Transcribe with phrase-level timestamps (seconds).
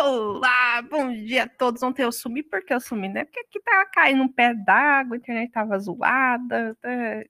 [0.00, 1.82] Olá, bom dia a todos.
[1.82, 3.24] Ontem eu sumi porque eu sumi, né?
[3.24, 7.24] Porque aqui tava caindo um pé d'água, a internet tava zoada, tá,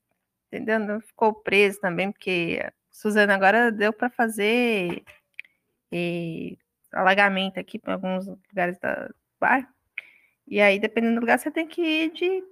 [0.46, 1.00] entendendo?
[1.00, 2.60] Ficou preso também, porque
[2.90, 5.02] Suzana agora deu para fazer
[5.90, 6.58] e,
[6.92, 9.68] alagamento aqui para alguns lugares da bairro.
[10.46, 12.44] E aí, dependendo do lugar, você tem que ir de,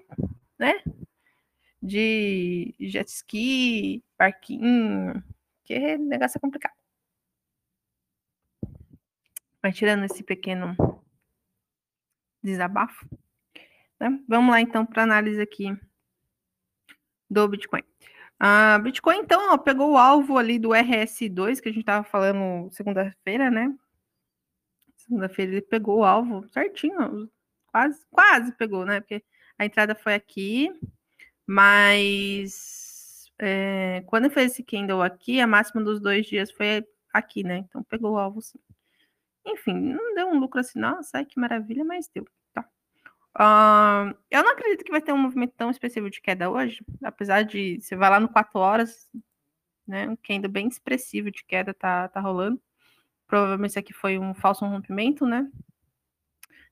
[0.58, 0.82] né?
[1.82, 5.22] De jet ski, parquinho,
[5.64, 6.85] que negócio é complicado.
[9.66, 10.76] Mas tirando esse pequeno
[12.40, 13.04] desabafo,
[13.98, 14.16] né?
[14.28, 15.76] vamos lá então para análise aqui
[17.28, 17.82] do Bitcoin.
[18.38, 22.70] A Bitcoin, então, ó, pegou o alvo ali do RS2, que a gente estava falando
[22.70, 23.76] segunda-feira, né?
[24.98, 27.28] Segunda-feira ele pegou o alvo certinho,
[27.66, 29.00] quase, quase pegou, né?
[29.00, 29.24] Porque
[29.58, 30.70] a entrada foi aqui,
[31.44, 37.56] mas é, quando fez esse candle aqui, a máxima dos dois dias foi aqui, né?
[37.68, 38.60] Então pegou o alvo sim.
[39.46, 42.26] Enfim, não deu um lucro assim, nossa, que maravilha, mas deu.
[42.52, 42.68] Tá.
[43.38, 47.42] Uh, eu não acredito que vai ter um movimento tão expressivo de queda hoje, apesar
[47.42, 49.08] de você vai lá no 4 horas,
[49.86, 50.08] né?
[50.08, 52.60] Um candle bem expressivo de queda tá, tá rolando.
[53.26, 55.48] Provavelmente isso aqui foi um falso rompimento, né?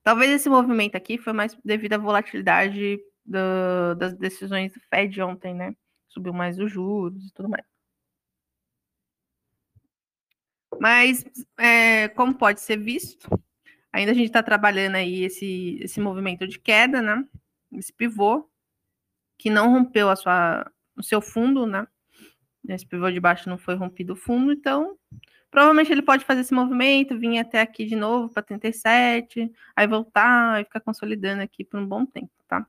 [0.03, 5.55] Talvez esse movimento aqui foi mais devido à volatilidade do, das decisões do Fed ontem,
[5.55, 5.75] né?
[6.09, 7.74] Subiu mais os juros e tudo mais.
[10.81, 11.25] Mas,
[11.59, 13.29] é, como pode ser visto,
[13.93, 17.25] ainda a gente está trabalhando aí esse, esse movimento de queda, né?
[17.73, 18.49] Esse pivô,
[19.39, 21.87] que não rompeu a sua, o seu fundo, né?
[22.69, 24.99] Esse pivô de baixo não foi rompido o fundo, então
[25.51, 30.61] provavelmente ele pode fazer esse movimento, vir até aqui de novo para 37, aí voltar
[30.61, 32.67] e ficar consolidando aqui por um bom tempo, tá?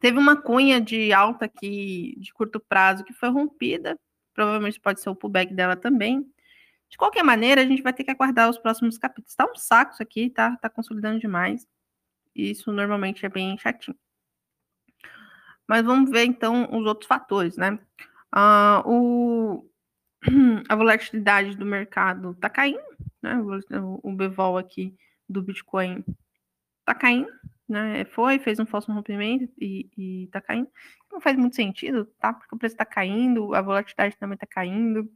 [0.00, 3.98] Teve uma cunha de alta aqui de curto prazo que foi rompida,
[4.32, 6.24] provavelmente pode ser o pullback dela também.
[6.88, 9.34] De qualquer maneira, a gente vai ter que aguardar os próximos capítulos.
[9.34, 11.66] Tá um saco isso aqui, tá, tá consolidando demais.
[12.34, 13.96] Isso normalmente é bem chatinho.
[15.66, 17.78] Mas vamos ver então os outros fatores, né?
[18.34, 19.70] Uh, o,
[20.68, 22.82] a volatilidade do mercado tá caindo,
[23.22, 23.36] né?
[24.02, 24.96] O, Bevol aqui
[25.28, 26.02] do Bitcoin
[26.86, 27.30] tá caindo,
[27.68, 28.04] né?
[28.06, 30.70] Foi, fez um falso rompimento e, e tá caindo.
[31.12, 32.32] Não faz muito sentido, tá?
[32.32, 35.10] Porque o preço tá caindo, a volatilidade também tá caindo.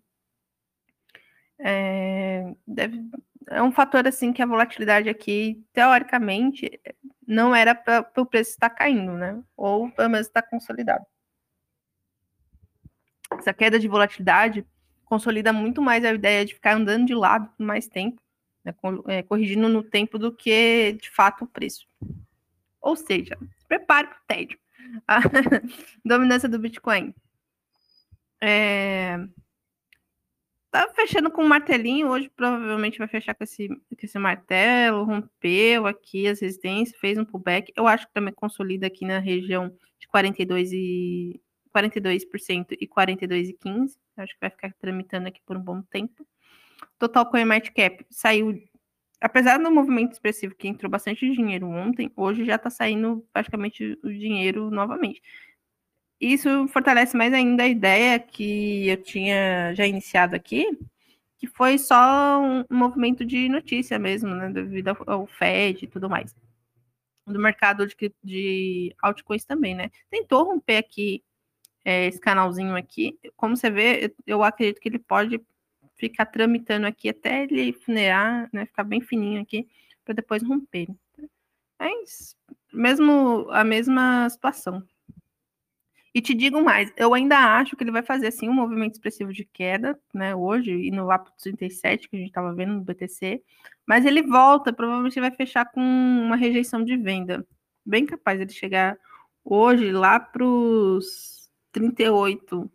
[1.64, 3.00] É, deve,
[3.48, 6.80] é um fator assim que a volatilidade aqui, teoricamente,
[7.26, 9.40] não era para o preço estar caindo, né?
[9.56, 11.04] Ou pelo menos estar consolidado.
[13.38, 14.66] Essa queda de volatilidade
[15.04, 18.20] consolida muito mais a ideia de ficar andando de lado por mais tempo,
[18.64, 18.74] né?
[19.06, 21.86] É, corrigindo no tempo do que de fato o preço.
[22.80, 24.58] Ou seja, prepare para o tédio.
[25.06, 25.22] A
[26.04, 27.14] dominância do Bitcoin.
[28.40, 29.16] É,
[30.72, 35.86] tá fechando com um martelinho, hoje provavelmente vai fechar com esse, com esse martelo, rompeu
[35.86, 37.70] aqui as resistências, fez um pullback.
[37.76, 39.68] Eu acho que também consolida aqui na região
[40.00, 41.40] de 42 e
[41.76, 43.98] 42% e 42,15.
[44.16, 46.26] Acho que vai ficar tramitando aqui por um bom tempo.
[46.98, 48.58] Total Coin Market Cap saiu,
[49.20, 54.08] apesar do movimento expressivo que entrou bastante dinheiro ontem, hoje já está saindo praticamente o
[54.08, 55.20] dinheiro novamente
[56.22, 60.66] isso fortalece mais ainda a ideia que eu tinha já iniciado aqui,
[61.36, 66.32] que foi só um movimento de notícia mesmo, né, devido ao Fed e tudo mais.
[67.26, 69.90] Do mercado de, de altcoins também, né?
[70.10, 71.24] Tentou romper aqui
[71.84, 73.18] é, esse canalzinho aqui.
[73.36, 75.40] Como você vê, eu acredito que ele pode
[75.96, 78.66] ficar tramitando aqui até ele funerar, né?
[78.66, 79.68] Ficar bem fininho aqui,
[80.04, 80.88] para depois romper.
[81.78, 82.36] Mas,
[82.72, 84.86] mesmo a mesma situação.
[86.14, 89.32] E te digo mais, eu ainda acho que ele vai fazer assim um movimento expressivo
[89.32, 93.42] de queda, né, hoje, e no para 37 que a gente estava vendo no BTC,
[93.86, 97.46] mas ele volta, provavelmente vai fechar com uma rejeição de venda.
[97.84, 98.98] Bem capaz ele chegar
[99.44, 102.70] hoje lá para os 38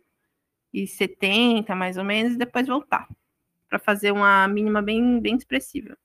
[0.72, 3.08] e 70, mais ou menos, e depois voltar
[3.68, 5.96] para fazer uma mínima bem, bem expressiva.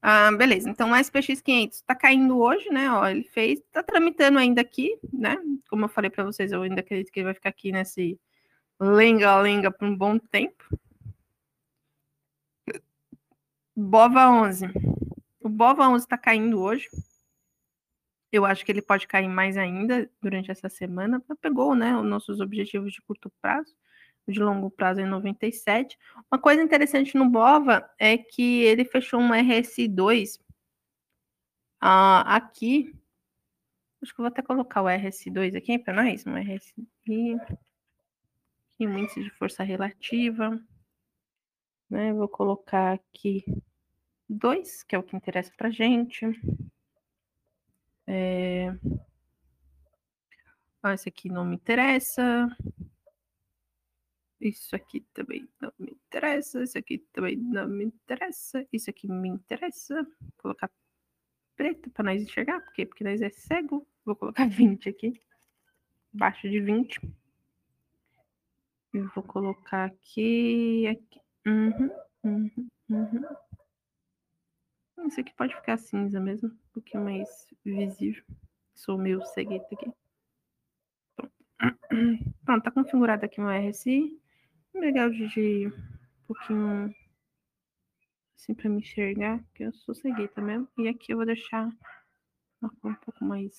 [0.00, 2.90] Ah, beleza, então o SPX 500 está caindo hoje, né?
[2.90, 5.36] Ó, ele fez, está tramitando ainda aqui, né?
[5.68, 8.18] Como eu falei para vocês, eu ainda acredito que ele vai ficar aqui nesse
[8.80, 10.64] lenga-lenga por um bom tempo.
[13.76, 14.66] Bova 11.
[15.40, 16.88] O Bova 11 está caindo hoje.
[18.30, 21.22] Eu acho que ele pode cair mais ainda durante essa semana.
[21.40, 23.74] Pegou, né, os nossos objetivos de curto prazo
[24.32, 25.98] de longo prazo em 97.
[26.30, 30.40] Uma coisa interessante no Bova é que ele fechou um RS2 uh,
[31.80, 32.94] ah, aqui.
[34.02, 37.34] Acho que eu vou até colocar o RS2 aqui para nós, um RSI.
[38.72, 40.60] Aqui, um índice de força relativa.
[41.90, 42.12] Né?
[42.12, 43.44] Vou colocar aqui
[44.28, 46.26] dois, que é o que interessa pra gente.
[48.06, 48.72] É...
[50.82, 52.48] Ah, esse aqui não me interessa.
[54.40, 56.62] Isso aqui também não me interessa.
[56.62, 58.66] Isso aqui também não me interessa.
[58.72, 60.02] Isso aqui me interessa.
[60.02, 60.70] Vou colocar
[61.56, 62.60] preto para nós enxergar.
[62.60, 62.86] Por quê?
[62.86, 63.86] Porque nós é cego.
[64.04, 65.20] Vou colocar 20 aqui.
[66.14, 67.00] Abaixo de 20.
[68.94, 70.86] Eu vou colocar aqui.
[70.86, 71.20] aqui.
[71.46, 71.90] Uhum,
[72.24, 73.24] uhum, uhum.
[75.06, 76.48] Isso aqui pode ficar cinza mesmo.
[76.48, 77.28] Um pouquinho mais
[77.64, 78.24] visível.
[78.74, 79.90] Sou meio cegueta aqui.
[81.16, 81.32] Pronto.
[82.62, 84.18] Tá configurado aqui meu RSI
[84.80, 86.94] legal de um pouquinho
[88.36, 90.68] assim para me enxergar, que eu sou cegueta mesmo.
[90.78, 91.68] E aqui eu vou deixar
[92.60, 93.54] uma cor um pouco mais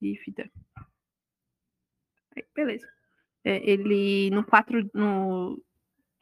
[0.00, 0.50] vívida.
[2.36, 2.88] Aí, beleza.
[3.44, 5.62] É, ele no quatro, no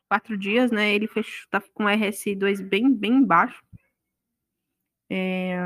[0.09, 0.95] quatro dias, né?
[0.95, 3.65] Ele fechou, tá com RSI2 bem, bem baixo.
[5.09, 5.57] É,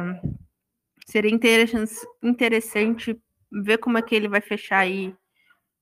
[1.06, 3.20] seria interessante, interessante
[3.50, 5.14] ver como é que ele vai fechar aí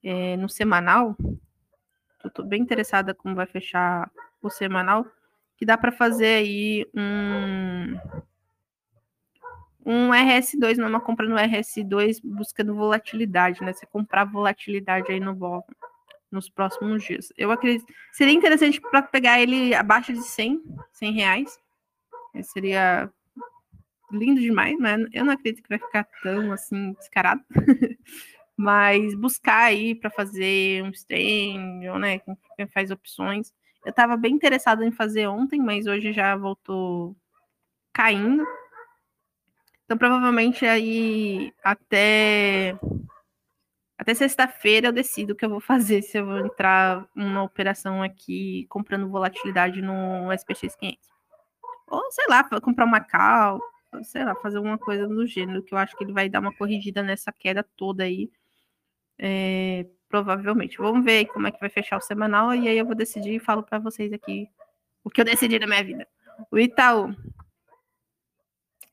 [0.03, 1.17] é, no semanal,
[2.35, 4.11] tô bem interessada como vai fechar
[4.43, 5.07] o semanal,
[5.57, 7.97] que dá para fazer aí um
[9.85, 13.73] um RS2, não é uma compra no RS2 buscando volatilidade, né?
[13.73, 15.65] Você comprar volatilidade aí no vol
[16.31, 17.33] nos próximos dias.
[17.39, 17.91] Eu acredito.
[18.13, 20.63] Seria interessante para pegar ele abaixo de 100,
[20.93, 21.59] 100 reais.
[22.43, 23.11] Seria
[24.13, 24.97] lindo demais, né?
[25.13, 27.43] Eu não acredito que vai ficar tão assim descarado.
[28.59, 32.19] mas buscar aí para fazer um stream, né?
[32.57, 33.55] Quem faz opções.
[33.85, 37.17] Eu estava bem interessada em fazer ontem, mas hoje já voltou
[37.93, 38.45] caindo.
[39.85, 42.77] Então, provavelmente aí até
[43.97, 48.03] até sexta-feira eu decido o que eu vou fazer, se eu vou entrar numa operação
[48.03, 51.09] aqui comprando volatilidade no SPX 500.
[51.87, 53.61] Ou, sei lá, comprar uma cal,
[54.03, 56.53] sei lá, fazer alguma coisa do gênero, que eu acho que ele vai dar uma
[56.53, 58.29] corrigida nessa queda toda aí
[59.19, 60.79] é, provavelmente.
[60.79, 63.41] Vamos ver como é que vai fechar o semanal e aí eu vou decidir e
[63.41, 64.49] falo para vocês aqui
[65.03, 66.09] o que eu decidi na minha vida.
[66.51, 67.15] O Itaú.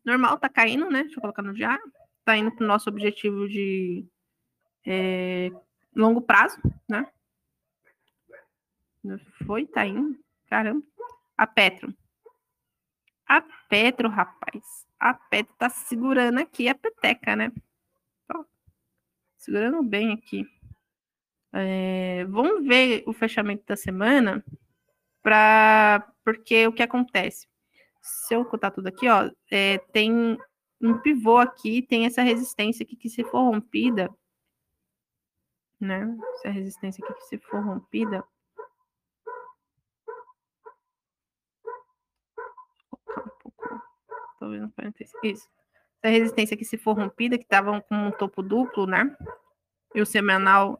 [0.03, 1.03] Normal, tá caindo, né?
[1.03, 1.83] Deixa eu colocar no diário.
[2.23, 4.05] Tá indo pro nosso objetivo de
[4.85, 5.51] é,
[5.95, 6.57] longo prazo,
[6.87, 7.07] né?
[9.45, 10.17] Foi, tá indo.
[10.47, 10.83] Caramba.
[11.37, 11.93] A Petro.
[13.27, 14.85] A Petro, rapaz.
[14.99, 17.51] A Petro tá segurando aqui a peteca, né?
[19.45, 20.43] Segurando bem aqui.
[21.53, 24.43] É, vamos ver o fechamento da semana,
[25.21, 27.47] para porque o que acontece?
[28.01, 30.37] Se eu contar tudo aqui, ó, é, tem
[30.81, 34.09] um pivô aqui, tem essa resistência aqui que se for rompida,
[35.79, 36.17] né?
[36.35, 38.23] Essa resistência aqui que se for rompida,
[43.07, 43.81] um pouco,
[44.39, 45.39] talvez não 46.
[45.39, 45.64] Isso
[46.05, 49.15] essa resistência que se for rompida, que estavam com um topo duplo, né?
[49.93, 50.79] E o semanal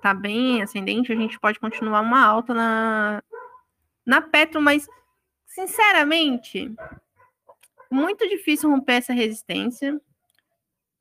[0.00, 3.22] tá bem ascendente, a gente pode continuar uma alta na,
[4.06, 4.86] na Petro, mas
[5.46, 6.72] sinceramente,
[7.90, 10.00] muito difícil romper essa resistência.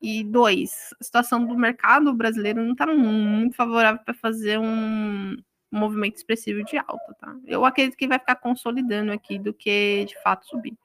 [0.02, 5.38] E dois, a situação do mercado brasileiro não está muito favorável para fazer um
[5.72, 7.36] movimento expressivo de alta, tá?
[7.46, 10.78] Eu acredito que vai ficar consolidando aqui do que de fato subir.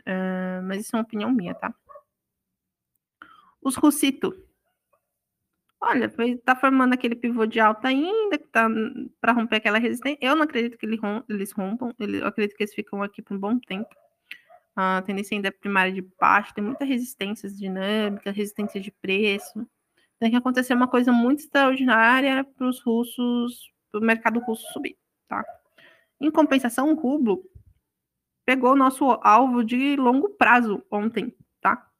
[0.00, 1.74] Uh, mas isso é uma opinião minha, tá?
[3.62, 4.34] Os Russito.
[5.80, 6.10] Olha,
[6.44, 8.68] tá formando aquele pivô de alta ainda, que tá
[9.20, 10.18] para romper aquela resistência.
[10.20, 13.58] Eu não acredito que eles rompam, eu acredito que eles ficam aqui por um bom
[13.58, 13.94] tempo.
[14.74, 19.66] A tendência ainda é primária de baixo, tem muita resistência dinâmica, resistência de preço.
[20.18, 24.96] Tem que acontecer uma coisa muito extraordinária para os russos, para o mercado russo subir,
[25.28, 25.44] tá?
[26.20, 27.44] Em compensação, o rublo
[28.44, 31.90] pegou o nosso alvo de longo prazo ontem, tá?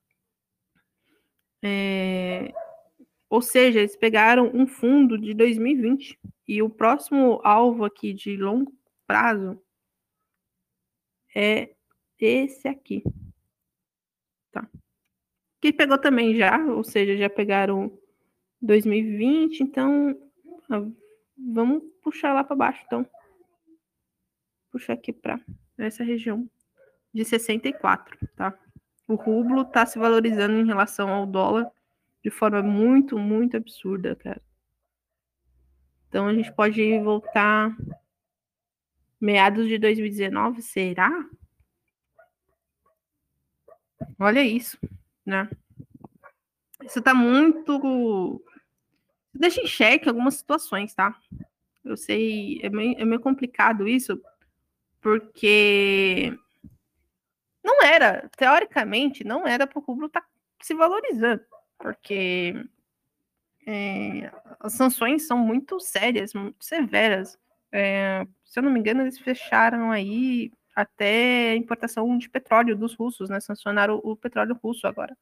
[1.62, 2.52] É,
[3.28, 8.72] ou seja, eles pegaram um fundo de 2020 e o próximo alvo aqui de longo
[9.06, 9.60] prazo
[11.34, 11.74] é
[12.20, 13.02] esse aqui,
[14.52, 14.68] tá?
[15.60, 17.98] Que pegou também já, ou seja, já pegaram
[18.60, 20.16] 2020, então
[21.36, 23.06] vamos puxar lá para baixo, então.
[24.70, 25.40] Puxar aqui para
[25.76, 26.48] nessa região
[27.12, 28.56] de 64, tá?
[29.06, 31.70] O rublo está se valorizando em relação ao dólar
[32.22, 34.40] de forma muito, muito absurda, cara.
[36.08, 37.76] Então a gente pode voltar
[39.20, 41.10] meados de 2019, será?
[44.18, 44.78] Olha isso,
[45.24, 45.48] né?
[46.82, 48.42] Isso tá muito
[49.34, 51.18] deixa em xeque algumas situações, tá?
[51.84, 54.20] Eu sei, é meio, é meio complicado isso,
[55.04, 56.34] porque
[57.62, 60.26] não era, teoricamente, não era para o rublo estar tá
[60.62, 61.44] se valorizando,
[61.78, 62.54] porque
[63.66, 67.38] é, as sanções são muito sérias, muito severas.
[67.70, 72.94] É, se eu não me engano, eles fecharam aí até a importação de petróleo dos
[72.94, 73.40] russos, né?
[73.40, 75.14] Sancionaram o, o petróleo russo agora.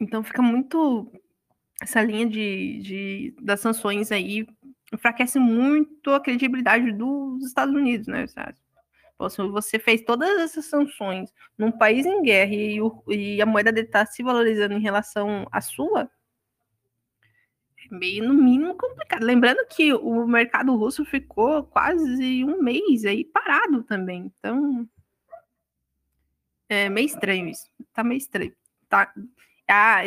[0.00, 1.12] Então fica muito
[1.80, 4.46] essa linha de, de das sanções aí
[4.92, 8.26] enfraquece muito a credibilidade dos Estados Unidos, né?
[8.26, 13.70] Se você fez todas essas sanções num país em guerra e, o, e a moeda
[13.70, 16.10] dele está se valorizando em relação à sua,
[17.78, 19.22] é meio, no mínimo, complicado.
[19.22, 24.32] Lembrando que o mercado russo ficou quase um mês aí parado também.
[24.38, 24.88] Então,
[26.68, 27.70] é meio estranho isso.
[27.92, 28.52] Tá meio estranho.
[28.88, 29.12] Tá,
[29.68, 30.00] ah,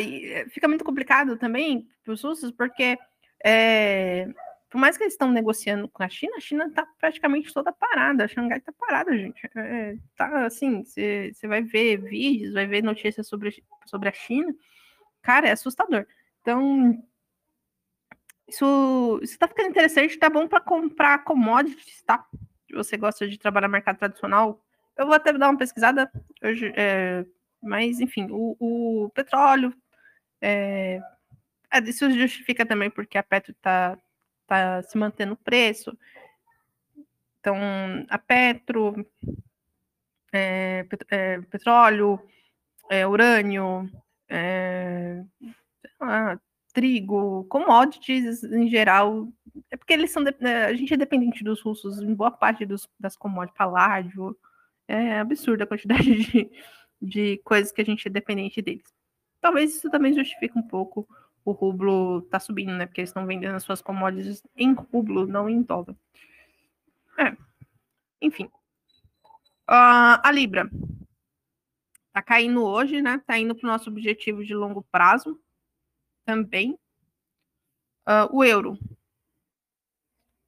[0.49, 2.97] fica muito complicado também para os russos, porque
[3.43, 4.27] é,
[4.69, 8.25] por mais que eles estão negociando com a China, a China está praticamente toda parada,
[8.25, 9.50] a Xangai está parada, gente.
[9.55, 14.53] É, tá assim, você vai ver vídeos, vai ver notícias sobre, sobre a China,
[15.22, 16.05] cara, é assustador.
[16.41, 17.01] Então,
[18.48, 22.25] isso está ficando interessante, tá bom para comprar commodities, tá?
[22.67, 24.62] Se você gosta de trabalhar no mercado tradicional,
[24.98, 26.12] eu vou até dar uma pesquisada
[26.43, 27.25] hoje, é,
[27.62, 28.55] mas enfim, o,
[29.05, 29.74] o petróleo
[30.41, 31.01] é,
[31.72, 33.98] é, isso justifica também porque a Petro está
[34.47, 35.97] tá se mantendo o preço.
[37.39, 37.57] Então,
[38.09, 39.05] a Petro,
[40.31, 42.19] é, pet, é, petróleo,
[42.89, 43.89] é, urânio,
[45.99, 46.39] ah,
[46.73, 49.29] trigo, commodities em geral,
[49.71, 52.87] é porque eles são é, a gente é dependente dos russos em boa parte dos,
[52.99, 54.37] das commodities, paládio,
[54.87, 56.51] é absurda a quantidade de,
[57.01, 58.93] de coisas que a gente é dependente deles.
[59.39, 61.07] Talvez isso também justifique um pouco
[61.45, 62.87] o rublo tá subindo, né?
[62.87, 65.95] Porque eles estão vendendo as suas commodities em rublo, não em dólar.
[67.19, 67.37] É.
[68.19, 68.45] Enfim.
[69.69, 70.67] Uh, a Libra.
[72.11, 73.21] Tá caindo hoje, né?
[73.27, 75.39] Tá indo para o nosso objetivo de longo prazo
[76.25, 76.73] também.
[78.07, 78.77] Uh, o euro.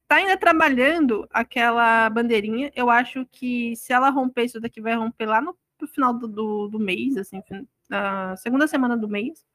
[0.08, 2.72] Tá ainda trabalhando aquela bandeirinha.
[2.74, 6.26] Eu acho que se ela romper isso daqui, vai romper lá no, no final do,
[6.26, 7.40] do, do mês, assim,
[7.88, 9.46] na segunda semana do mês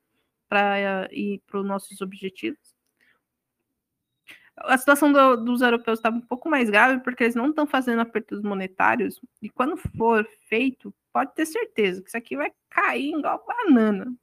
[0.53, 2.75] para ir para os nossos objetivos.
[4.55, 8.01] A situação do, dos europeus está um pouco mais grave porque eles não estão fazendo
[8.01, 13.43] apertos monetários e quando for feito, pode ter certeza que isso aqui vai cair igual
[13.47, 14.13] banana.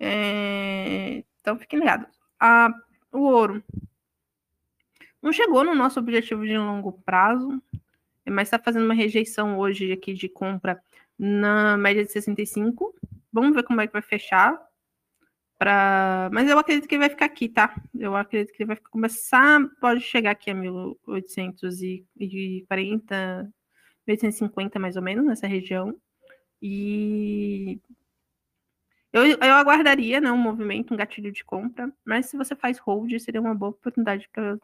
[0.00, 1.22] É...
[1.42, 2.08] Então fiquem ligados.
[2.40, 2.72] A,
[3.12, 3.62] o ouro
[5.20, 7.62] não chegou no nosso objetivo de longo prazo,
[8.26, 10.82] mas está fazendo uma rejeição hoje aqui de compra
[11.18, 12.94] na média de 65.
[13.30, 14.58] Vamos ver como é que vai fechar.
[15.58, 16.28] Pra...
[16.32, 17.74] Mas eu acredito que ele vai ficar aqui, tá?
[17.94, 23.52] Eu acredito que ele vai começar, pode chegar aqui a 1840,
[24.06, 25.96] 1850 mais ou menos, nessa região.
[26.60, 27.80] E
[29.14, 33.16] eu, eu aguardaria né, um movimento, um gatilho de compra, mas se você faz hold,
[33.20, 34.58] seria uma boa oportunidade para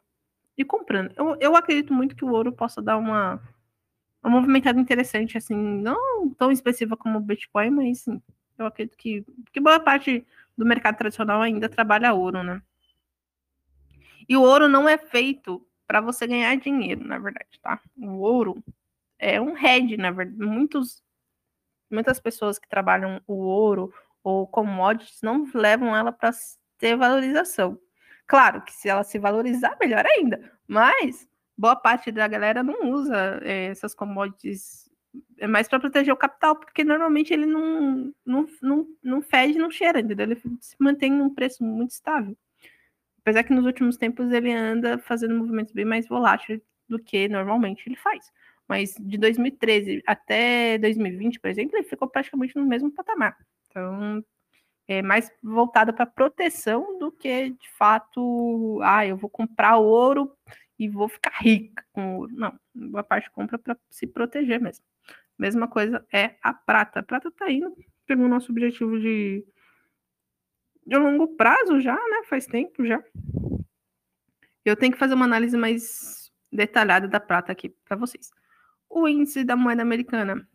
[0.59, 1.13] ir comprando.
[1.17, 3.41] Eu, eu acredito muito que o ouro possa dar uma,
[4.21, 8.21] uma movimentada interessante, assim, não tão expressiva como o Bitcoin, mas sim,
[8.59, 10.27] eu acredito que, que boa parte
[10.57, 12.63] do mercado tradicional ainda trabalha ouro, né?
[14.29, 17.81] E o ouro não é feito para você ganhar dinheiro, na verdade, tá?
[17.97, 18.63] O ouro
[19.19, 20.39] é um hedge, na verdade.
[20.41, 21.03] Muitos,
[21.91, 23.93] muitas pessoas que trabalham o ouro
[24.23, 26.31] ou commodities não levam ela para
[26.79, 27.79] ter valorização.
[28.27, 30.53] Claro que se ela se valorizar, melhor ainda.
[30.69, 34.90] Mas boa parte da galera não usa é, essas commodities
[35.39, 39.71] é mais para proteger o capital, porque normalmente ele não, não, não, não fede, não
[39.71, 40.27] cheira, entendeu?
[40.27, 42.37] Ele se mantém num preço muito estável.
[43.21, 47.87] Apesar que nos últimos tempos ele anda fazendo movimentos bem mais voláteis do que normalmente
[47.87, 48.31] ele faz.
[48.69, 53.37] Mas de 2013 até 2020, por exemplo, ele ficou praticamente no mesmo patamar.
[53.69, 54.25] Então,
[54.89, 60.33] é mais voltado para proteção do que de fato, ah, eu vou comprar ouro
[60.79, 62.33] e vou ficar rica com ouro.
[62.35, 64.85] Não, boa parte compra para se proteger mesmo.
[65.41, 67.01] Mesma coisa é a prata.
[67.01, 67.75] A prata está indo
[68.07, 69.43] pelo nosso objetivo de,
[70.87, 72.25] de longo prazo já, né?
[72.29, 73.03] Faz tempo já.
[74.63, 78.31] Eu tenho que fazer uma análise mais detalhada da prata aqui para vocês.
[78.87, 80.47] O índice da moeda americana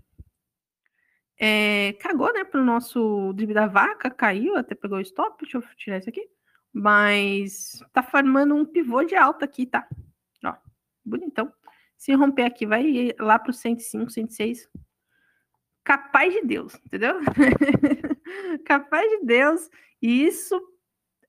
[1.40, 5.64] é, cagou, né, para o nosso dívida vaca, caiu, até pegou o stop, deixa eu
[5.78, 6.30] tirar isso aqui.
[6.72, 9.88] Mas tá formando um pivô de alta aqui, tá?
[10.44, 10.54] Ó,
[11.04, 11.52] bonitão.
[11.98, 14.70] Se romper aqui, vai lá para o 105, 106.
[15.84, 17.20] Capaz de Deus, entendeu?
[18.66, 19.70] Capaz de Deus.
[20.02, 20.60] E isso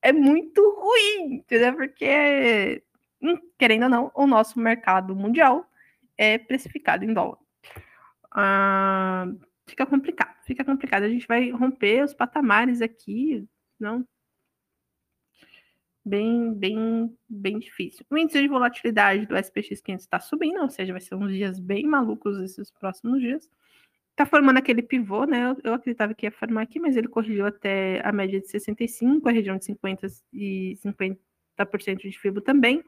[0.02, 1.74] é muito ruim, entendeu?
[1.74, 2.82] Porque,
[3.20, 5.68] hum, querendo ou não, o nosso mercado mundial
[6.16, 7.38] é precificado em dólar.
[8.32, 9.26] Ah,
[9.66, 11.04] fica complicado, fica complicado.
[11.04, 13.46] A gente vai romper os patamares aqui,
[13.78, 14.06] não?
[16.08, 18.06] Bem, bem, bem difícil.
[18.08, 21.58] O índice de volatilidade do SPX 500 está subindo, ou seja, vai ser uns dias
[21.58, 23.50] bem malucos esses próximos dias.
[24.12, 25.50] Está formando aquele pivô, né?
[25.50, 29.28] Eu, eu, acreditava que ia formar aqui, mas ele corrigiu até a média de 65,
[29.28, 31.18] a região de 50 e 50%
[32.02, 32.84] de fibro também.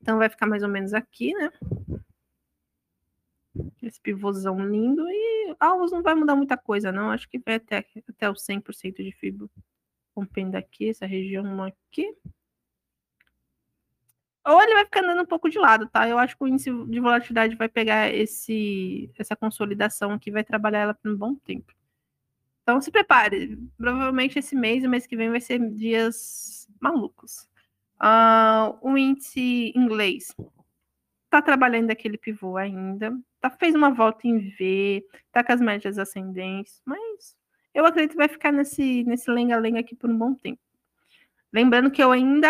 [0.00, 1.50] Então vai ficar mais ou menos aqui, né?
[3.82, 5.02] Esse pivôzão lindo.
[5.10, 7.10] E alvos não vai mudar muita coisa, não.
[7.10, 9.48] Acho que vai até, até o 100% de fibra.
[10.16, 12.14] Rompendo aqui, essa região aqui.
[14.46, 16.06] Ou ele vai ficar andando um pouco de lado, tá?
[16.06, 20.80] Eu acho que o índice de volatilidade vai pegar esse, essa consolidação aqui, vai trabalhar
[20.80, 21.72] ela por um bom tempo.
[22.62, 23.56] Então se prepare.
[23.76, 27.48] Provavelmente esse mês, o mês que vem, vai ser dias malucos.
[27.96, 30.34] Uh, o índice inglês
[31.24, 35.98] está trabalhando aquele pivô ainda, tá, fez uma volta em V, tá com as médias
[35.98, 37.36] ascendentes, mas
[37.74, 40.60] eu acredito que vai ficar nesse nesse lenga-lenga aqui por um bom tempo.
[41.52, 42.48] Lembrando que eu ainda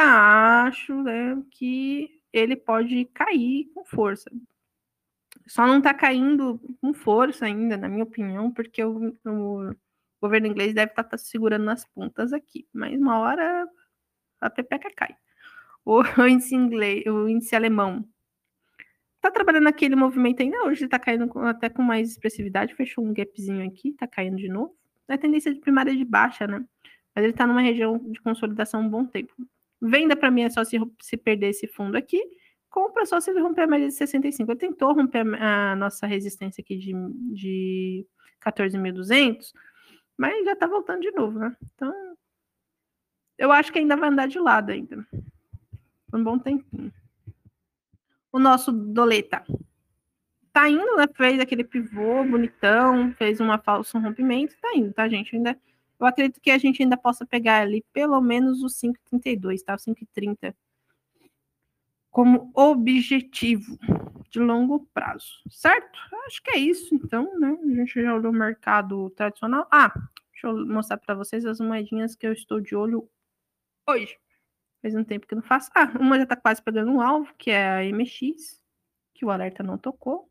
[0.66, 4.31] acho né, que ele pode cair com força.
[5.47, 9.75] Só não está caindo com força ainda, na minha opinião, porque o, o
[10.23, 12.66] governo inglês deve estar tá, tá segurando nas pontas aqui.
[12.73, 13.69] Mas uma hora
[14.40, 15.14] a pepeca cai.
[15.85, 18.09] O, o índice inglês, o índice alemão
[19.21, 23.66] tá trabalhando aquele movimento ainda hoje, está caindo até com mais expressividade, fechou um gapzinho
[23.66, 24.76] aqui, está caindo de novo.
[25.08, 26.64] É tendência de primária de baixa, né?
[27.14, 29.32] Mas ele está numa região de consolidação um bom tempo.
[29.80, 32.23] Venda para mim é só se, se perder esse fundo aqui.
[32.70, 34.50] Compra só se ele romper a média de 65.
[34.50, 36.92] Ele tentou romper a, a nossa resistência aqui de,
[37.32, 38.06] de
[38.42, 39.52] 14.200,
[40.16, 41.56] mas já está voltando de novo, né?
[41.75, 41.92] Então,
[43.38, 45.06] eu acho que ainda vai andar de lado ainda.
[46.12, 46.92] Um bom tempinho.
[48.33, 49.44] O nosso doleta
[50.55, 51.07] tá indo, né?
[51.14, 55.35] Fez aquele pivô bonitão, fez uma falsa um rompimento, tá indo, tá, gente?
[55.35, 55.59] Ainda
[55.99, 59.75] eu acredito que a gente ainda possa pegar ali pelo menos os 5,32, tá?
[59.75, 60.55] O 5,30
[62.11, 63.77] como objetivo
[64.31, 65.99] de longo prazo, certo?
[66.27, 67.59] Acho que é isso, então, né?
[67.61, 69.67] A gente já olhou o mercado tradicional.
[69.73, 69.93] Ah,
[70.31, 73.09] deixa eu mostrar para vocês as moedinhas que eu estou de olho
[73.88, 74.17] hoje.
[74.81, 75.71] Faz um tempo que eu não faço.
[75.75, 78.62] Ah, uma já está quase pegando um alvo, que é a MX,
[79.12, 80.29] que o alerta não tocou.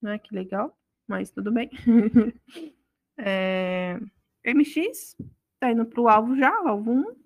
[0.00, 0.18] Né?
[0.18, 1.70] Que legal, mas tudo bem.
[3.18, 3.98] é...
[4.44, 5.16] MX,
[5.58, 7.02] tá indo para o alvo já, alvo 1.
[7.02, 7.18] Deixa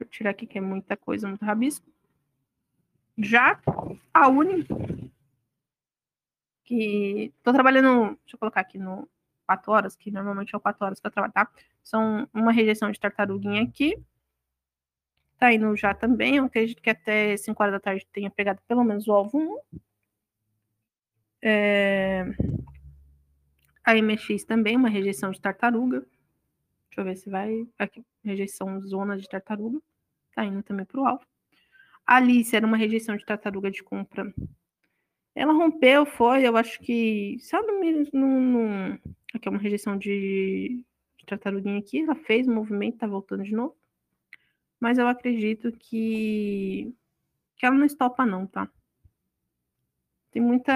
[0.00, 1.86] eu tirar aqui que é muita coisa, muito rabisco.
[3.18, 3.60] Já
[4.14, 4.66] a Uni,
[6.64, 9.08] que tô trabalhando, deixa eu colocar aqui no
[9.46, 11.50] 4 horas, que normalmente é o 4 horas que eu trabalho, tá?
[11.82, 14.02] São uma rejeição de tartaruguinha aqui.
[15.38, 18.84] Tá indo já também, eu acredito que até 5 horas da tarde tenha pegado pelo
[18.84, 19.80] menos o alvo 1.
[21.42, 22.24] É...
[23.84, 26.06] A MX também, uma rejeição de tartaruga.
[26.86, 27.66] Deixa eu ver se vai.
[27.78, 29.80] Aqui, rejeição zona de tartaruga.
[30.34, 31.26] Tá indo também para o alvo.
[32.06, 34.32] A Alice era uma rejeição de tartaruga de compra.
[35.34, 37.38] Ela rompeu, foi, eu acho que.
[37.40, 37.72] Sabe,
[38.12, 38.98] no,
[39.34, 40.84] aqui é uma rejeição de,
[41.16, 42.00] de tartaruguinha aqui.
[42.00, 43.76] Ela fez o movimento, tá voltando de novo.
[44.78, 46.94] Mas eu acredito que.
[47.56, 48.68] que ela não estopa, não, tá?
[50.32, 50.72] Tem muita,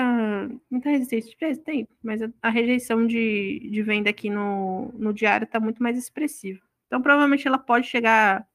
[0.71, 5.15] muita resistência de preço, tem, mas a, a, rejeição de, de venda aqui no, no
[5.15, 6.61] diário está muito mais expressiva.
[6.87, 8.47] Então, provavelmente ela pode chegar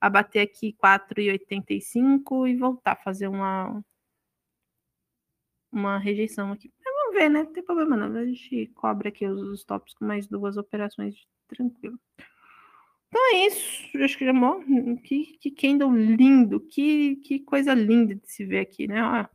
[0.00, 3.80] a bater aqui 4,85 e voltar a fazer uma,
[5.70, 6.72] uma rejeição aqui.
[6.84, 7.42] Mas vamos ver, né?
[7.44, 8.16] Não tem problema não.
[8.18, 11.98] A gente cobra aqui os, os tops com mais duas operações tranquilo.
[13.08, 13.88] Então é isso.
[14.02, 14.32] Acho que já
[15.02, 16.60] que, que candle lindo.
[16.60, 19.02] Que, que coisa linda de se ver aqui, né?
[19.02, 19.26] Ó,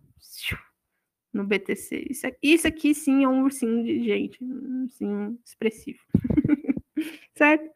[1.36, 2.08] no BTC.
[2.10, 6.00] Isso aqui, isso aqui sim é um ursinho de gente, um ursinho expressivo.
[7.36, 7.70] certo?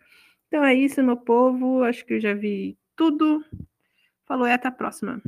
[0.48, 1.84] Então é isso, meu povo.
[1.84, 3.44] Acho que eu já vi tudo.
[4.26, 5.22] Falou e até a próxima.